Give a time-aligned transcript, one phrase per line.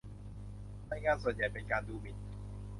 [0.89, 2.17] รายงานส่วนใหญ่เป็นการดูหมิ่น